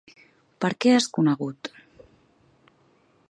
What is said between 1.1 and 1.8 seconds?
conegut?